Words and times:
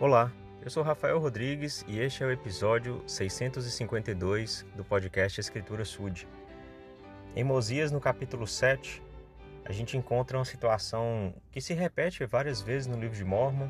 Olá, 0.00 0.32
eu 0.60 0.68
sou 0.68 0.82
Rafael 0.82 1.20
Rodrigues 1.20 1.84
e 1.86 2.00
este 2.00 2.24
é 2.24 2.26
o 2.26 2.32
episódio 2.32 3.00
652 3.06 4.66
do 4.74 4.84
podcast 4.84 5.40
Escritura 5.40 5.84
Sud. 5.84 6.26
Em 7.36 7.44
Mosias, 7.44 7.92
no 7.92 8.00
capítulo 8.00 8.44
7, 8.44 9.00
a 9.64 9.70
gente 9.70 9.96
encontra 9.96 10.36
uma 10.36 10.44
situação 10.44 11.32
que 11.52 11.60
se 11.60 11.74
repete 11.74 12.26
várias 12.26 12.60
vezes 12.60 12.88
no 12.88 12.98
livro 12.98 13.16
de 13.16 13.24
Mormon 13.24 13.68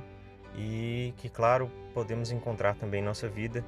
e 0.56 1.12
que, 1.18 1.28
claro, 1.28 1.70
podemos 1.92 2.30
encontrar 2.30 2.74
também 2.74 3.02
em 3.02 3.04
nossa 3.04 3.28
vida, 3.28 3.62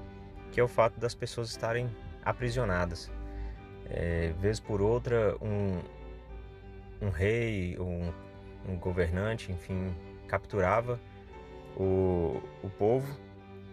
que 0.51 0.59
é 0.59 0.65
o 0.65 0.69
fato 0.69 0.99
das 0.99 1.15
pessoas 1.15 1.51
estarem 1.51 1.95
aprisionadas. 2.25 3.13
É, 3.91 4.33
vez 4.39 4.59
por 4.59 4.81
outra, 4.81 5.37
um, 5.43 5.83
um 7.03 7.11
rei, 7.11 7.77
um, 7.79 8.11
um 8.67 8.79
governante, 8.79 9.53
enfim, 9.53 9.95
capturava 10.27 10.99
o, 11.77 12.43
o 12.63 12.71
povo 12.71 13.07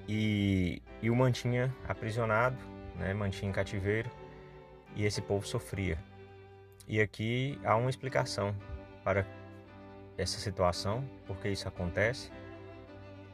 e, 0.08 0.82
e 1.02 1.10
o 1.10 1.16
mantinha 1.16 1.74
aprisionado, 1.88 2.58
né, 2.96 3.14
mantinha 3.14 3.50
em 3.50 3.54
cativeiro, 3.54 4.10
e 4.96 5.06
esse 5.06 5.22
povo 5.22 5.48
sofria. 5.48 5.98
E 6.88 7.00
aqui 7.00 7.60
há 7.64 7.76
uma 7.76 7.90
explicação 7.90 8.56
para 9.04 9.26
essa 10.18 10.40
situação, 10.40 11.04
porque 11.26 11.50
isso 11.50 11.68
acontece. 11.68 12.32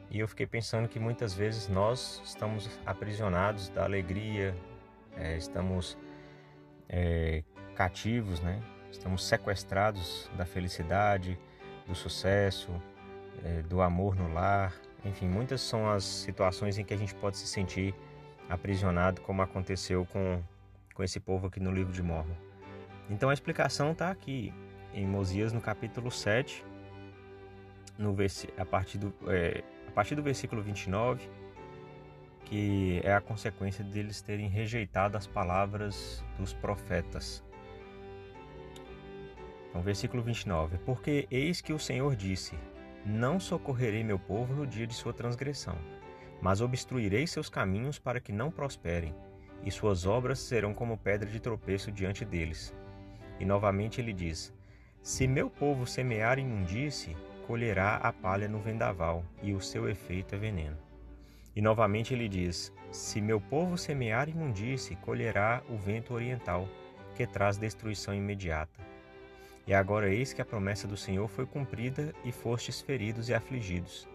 E 0.09 0.19
eu 0.19 0.27
fiquei 0.27 0.47
pensando 0.47 0.87
que 0.87 0.99
muitas 0.99 1.33
vezes 1.33 1.67
nós 1.67 2.21
estamos 2.23 2.69
aprisionados 2.85 3.69
da 3.69 3.83
alegria, 3.83 4.55
é, 5.15 5.35
estamos 5.37 5.97
é, 6.87 7.43
cativos, 7.75 8.39
né? 8.39 8.61
estamos 8.91 9.23
sequestrados 9.23 10.29
da 10.35 10.45
felicidade, 10.45 11.39
do 11.87 11.93
sucesso, 11.93 12.71
é, 13.43 13.61
do 13.63 13.81
amor 13.81 14.15
no 14.15 14.31
lar. 14.33 14.73
Enfim, 15.03 15.27
muitas 15.27 15.61
são 15.61 15.89
as 15.89 16.03
situações 16.03 16.77
em 16.77 16.83
que 16.83 16.93
a 16.93 16.97
gente 16.97 17.15
pode 17.15 17.37
se 17.37 17.47
sentir 17.47 17.93
aprisionado, 18.49 19.21
como 19.21 19.41
aconteceu 19.41 20.05
com, 20.05 20.41
com 20.93 21.03
esse 21.03 21.19
povo 21.19 21.47
aqui 21.47 21.59
no 21.59 21.71
livro 21.71 21.93
de 21.93 22.01
Mormon. 22.01 22.35
Então 23.09 23.29
a 23.29 23.33
explicação 23.33 23.91
está 23.91 24.11
aqui 24.11 24.53
em 24.93 25.05
Mosias, 25.05 25.53
no 25.53 25.61
capítulo 25.61 26.11
7, 26.11 26.65
no 27.97 28.15
a, 28.57 28.65
partir 28.65 28.97
do, 28.97 29.13
é, 29.27 29.63
a 29.87 29.91
partir 29.91 30.15
do 30.15 30.23
versículo 30.23 30.61
29, 30.61 31.29
que 32.45 33.01
é 33.03 33.13
a 33.13 33.21
consequência 33.21 33.83
deles 33.83 34.21
terem 34.21 34.47
rejeitado 34.47 35.17
as 35.17 35.27
palavras 35.27 36.23
dos 36.37 36.53
profetas. 36.53 37.43
Então, 39.69 39.81
versículo 39.81 40.23
29: 40.23 40.77
Porque 40.79 41.27
eis 41.29 41.61
que 41.61 41.73
o 41.73 41.79
Senhor 41.79 42.15
disse: 42.15 42.57
não 43.05 43.39
socorrerei 43.39 44.03
meu 44.03 44.19
povo 44.19 44.53
no 44.53 44.67
dia 44.67 44.85
de 44.85 44.93
sua 44.93 45.13
transgressão, 45.13 45.77
mas 46.41 46.61
obstruirei 46.61 47.25
seus 47.27 47.49
caminhos 47.49 47.99
para 47.99 48.19
que 48.19 48.31
não 48.31 48.51
prosperem, 48.51 49.15
e 49.63 49.71
suas 49.71 50.05
obras 50.05 50.39
serão 50.39 50.73
como 50.73 50.97
pedra 50.97 51.29
de 51.29 51.39
tropeço 51.39 51.91
diante 51.91 52.23
deles. 52.23 52.73
E 53.39 53.45
novamente 53.45 53.99
ele 53.99 54.13
diz: 54.13 54.53
Se 55.01 55.27
meu 55.27 55.49
povo 55.49 55.85
semear 55.85 56.39
imundície, 56.39 57.15
colherá 57.47 57.95
a 57.97 58.11
palha 58.13 58.47
no 58.47 58.59
vendaval, 58.59 59.23
e 59.41 59.53
o 59.53 59.61
seu 59.61 59.89
efeito 59.89 60.35
é 60.35 60.37
veneno. 60.37 60.77
E 61.55 61.61
novamente 61.61 62.13
ele 62.13 62.29
diz: 62.29 62.73
Se 62.91 63.19
meu 63.21 63.41
povo 63.41 63.77
semear 63.77 64.29
imundície, 64.29 64.95
colherá 64.97 65.61
o 65.69 65.77
vento 65.77 66.13
oriental, 66.13 66.67
que 67.15 67.25
traz 67.25 67.57
destruição 67.57 68.13
imediata. 68.13 68.79
E 69.69 69.73
agora 69.75 70.11
eis 70.11 70.33
que 70.33 70.41
a 70.41 70.45
promessa 70.45 70.87
do 70.87 70.97
Senhor 70.97 71.27
foi 71.27 71.45
cumprida 71.45 72.11
e 72.25 72.31
fostes 72.31 72.81
feridos 72.81 73.29
e 73.29 73.35
afligidos. 73.35 74.09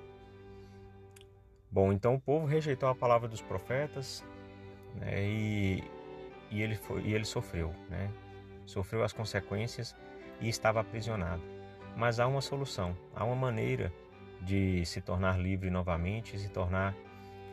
Bom, 1.70 1.92
então 1.92 2.16
o 2.16 2.20
povo 2.20 2.44
rejeitou 2.44 2.88
a 2.88 2.94
palavra 2.94 3.28
dos 3.28 3.40
profetas 3.40 4.24
né, 4.96 5.22
e, 5.22 5.84
e, 6.50 6.60
ele 6.60 6.74
foi, 6.74 7.02
e 7.02 7.14
ele 7.14 7.24
sofreu, 7.24 7.72
né? 7.88 8.10
sofreu 8.66 9.04
as 9.04 9.12
consequências 9.12 9.94
e 10.40 10.48
estava 10.48 10.80
aprisionado. 10.80 11.42
Mas 11.96 12.18
há 12.18 12.26
uma 12.26 12.40
solução, 12.40 12.96
há 13.14 13.24
uma 13.24 13.36
maneira 13.36 13.92
de 14.40 14.84
se 14.84 15.00
tornar 15.00 15.38
livre 15.38 15.70
novamente, 15.70 16.36
se 16.36 16.48
tornar 16.48 16.96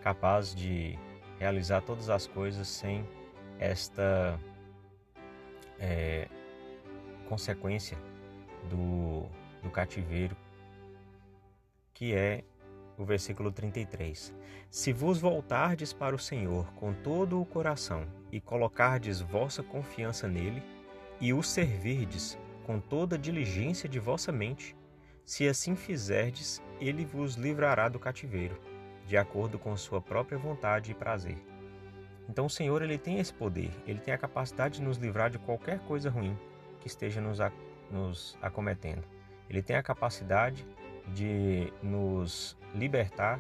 capaz 0.02 0.56
de 0.56 0.98
realizar 1.38 1.82
todas 1.82 2.10
as 2.10 2.26
coisas 2.26 2.68
sem 2.68 3.08
esta 3.60 4.40
é, 5.80 6.28
consequência 7.32 7.98
do, 8.70 9.26
do 9.64 9.70
cativeiro, 9.70 10.36
que 11.94 12.14
é 12.14 12.44
o 12.98 13.06
versículo 13.06 13.54
33. 13.54 14.34
Se 14.70 14.92
vos 14.92 15.22
voltardes 15.22 15.94
para 15.94 16.14
o 16.14 16.20
Senhor 16.20 16.66
com 16.74 16.94
todo 16.94 17.40
o 17.40 17.46
coração 17.46 18.06
e 18.34 18.42
colocardes 18.42 19.22
vossa 19.22 19.64
confiança 19.64 20.28
nele, 20.28 20.62
e 21.22 21.34
o 21.34 21.42
servirdes 21.42 22.38
com 22.66 22.82
toda 22.82 23.16
a 23.16 23.20
diligência 23.20 23.88
de 23.88 23.98
vossa 23.98 24.30
mente, 24.30 24.76
se 25.24 25.48
assim 25.48 25.74
fizerdes, 25.74 26.62
ele 26.82 27.06
vos 27.06 27.36
livrará 27.36 27.88
do 27.88 27.98
cativeiro, 27.98 28.60
de 29.08 29.16
acordo 29.16 29.58
com 29.58 29.78
sua 29.78 30.02
própria 30.02 30.38
vontade 30.38 30.92
e 30.92 30.96
prazer. 30.96 31.38
Então 32.28 32.48
o 32.48 32.50
Senhor 32.50 32.82
ele 32.82 32.98
tem 32.98 33.20
esse 33.20 33.34
poder, 33.34 33.72
ele 33.88 34.00
tem 34.00 34.14
a 34.14 34.18
capacidade 34.18 34.80
de 34.80 34.82
nos 34.82 34.98
livrar 34.98 35.30
de 35.30 35.40
qualquer 35.40 35.80
coisa 35.80 36.10
ruim 36.10 36.38
que 36.82 36.88
esteja 36.88 37.22
nos, 37.22 37.40
nos 37.90 38.38
acometendo. 38.42 39.04
Ele 39.50 39.62
tem 39.62 39.76
a 39.76 39.84
capacidade 39.84 40.66
de 41.14 41.72
nos 41.82 42.58
libertar 42.74 43.40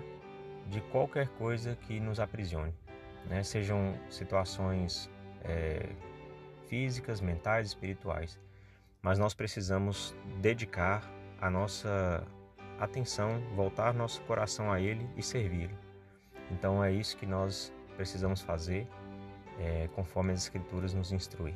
de 0.68 0.82
qualquer 0.82 1.28
coisa 1.30 1.76
que 1.76 2.00
nos 2.00 2.20
aprisione, 2.20 2.74
né? 3.26 3.44
sejam 3.44 3.96
situações 4.10 5.10
é, 5.44 5.90
físicas, 6.68 7.20
mentais, 7.20 7.68
espirituais. 7.68 8.40
Mas 9.02 9.18
nós 9.18 9.34
precisamos 9.34 10.16
dedicar 10.40 11.10
a 11.40 11.50
nossa 11.50 12.26
atenção, 12.80 13.42
voltar 13.56 13.94
nosso 13.94 14.22
coração 14.22 14.72
a 14.72 14.80
Ele 14.80 15.10
e 15.18 15.24
servi-lo. 15.24 15.78
Então 16.52 16.84
é 16.84 16.92
isso 16.92 17.18
que 17.18 17.26
nós 17.26 17.74
precisamos 17.96 18.42
fazer, 18.42 18.88
é, 19.60 19.90
conforme 19.96 20.34
as 20.34 20.44
Escrituras 20.44 20.94
nos 20.94 21.12
instruem. 21.12 21.56